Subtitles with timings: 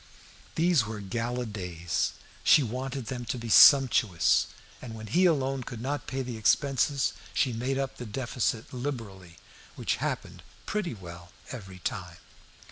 [0.55, 2.13] These were her gala days.
[2.43, 4.47] She wanted them to be sumptuous,
[4.81, 9.37] and when he alone could not pay the expenses, she made up the deficit liberally,
[9.75, 12.17] which happened pretty well every time.